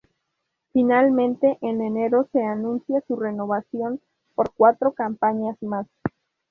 [0.73, 4.01] Finalmente, en enero se anuncia su renovación
[4.33, 5.85] por cuatro campañas más.